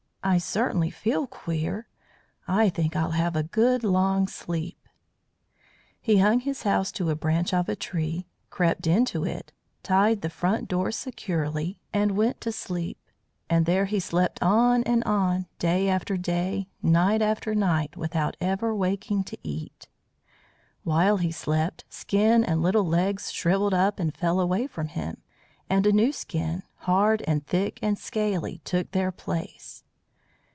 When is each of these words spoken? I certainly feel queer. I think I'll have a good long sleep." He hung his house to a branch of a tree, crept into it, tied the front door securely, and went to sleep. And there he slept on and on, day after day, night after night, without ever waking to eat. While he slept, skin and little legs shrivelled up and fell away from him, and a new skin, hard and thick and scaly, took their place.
I 0.23 0.37
certainly 0.37 0.91
feel 0.91 1.25
queer. 1.25 1.87
I 2.47 2.69
think 2.69 2.95
I'll 2.95 3.09
have 3.17 3.35
a 3.35 3.41
good 3.41 3.83
long 3.83 4.27
sleep." 4.27 4.87
He 5.99 6.19
hung 6.19 6.41
his 6.41 6.61
house 6.61 6.91
to 6.93 7.09
a 7.09 7.15
branch 7.15 7.55
of 7.55 7.67
a 7.67 7.75
tree, 7.75 8.27
crept 8.51 8.85
into 8.85 9.25
it, 9.25 9.51
tied 9.81 10.21
the 10.21 10.29
front 10.29 10.67
door 10.67 10.91
securely, 10.91 11.79
and 11.91 12.11
went 12.15 12.39
to 12.41 12.51
sleep. 12.51 12.99
And 13.49 13.65
there 13.65 13.85
he 13.85 13.99
slept 13.99 14.37
on 14.43 14.83
and 14.83 15.03
on, 15.05 15.47
day 15.57 15.89
after 15.89 16.17
day, 16.17 16.67
night 16.83 17.23
after 17.23 17.55
night, 17.55 17.97
without 17.97 18.37
ever 18.39 18.75
waking 18.75 19.23
to 19.23 19.37
eat. 19.41 19.87
While 20.83 21.17
he 21.17 21.31
slept, 21.31 21.83
skin 21.89 22.43
and 22.43 22.61
little 22.61 22.85
legs 22.85 23.31
shrivelled 23.31 23.73
up 23.73 23.99
and 23.99 24.15
fell 24.15 24.39
away 24.39 24.67
from 24.67 24.89
him, 24.89 25.17
and 25.67 25.87
a 25.87 25.91
new 25.91 26.11
skin, 26.13 26.61
hard 26.81 27.23
and 27.23 27.43
thick 27.47 27.79
and 27.81 27.97
scaly, 27.97 28.61
took 28.63 28.91
their 28.91 29.11
place. 29.11 29.83